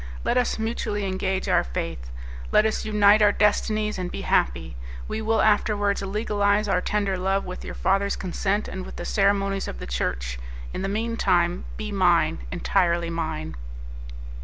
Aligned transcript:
Let 0.23 0.35
us 0.35 0.57
mutually 0.57 1.05
engage 1.05 1.47
our 1.47 1.63
faith, 1.63 2.09
let 2.51 2.65
us 2.65 2.85
unite 2.85 3.21
our 3.21 3.31
destinies 3.31 3.99
and 3.99 4.11
be 4.11 4.21
happy. 4.21 4.75
We 5.07 5.21
will 5.21 5.43
afterwards 5.43 6.01
legalize 6.01 6.67
our 6.67 6.81
tender 6.81 7.19
love 7.19 7.45
with 7.45 7.63
your 7.63 7.75
father's 7.75 8.15
consent 8.15 8.67
and 8.67 8.83
with 8.83 8.95
the 8.95 9.05
ceremonies 9.05 9.67
of 9.67 9.77
the 9.77 9.85
Church; 9.85 10.39
in 10.73 10.81
the 10.81 10.89
mean 10.89 11.17
time 11.17 11.65
be 11.77 11.91
mine, 11.91 12.47
entirely 12.51 13.11
mine." 13.11 13.55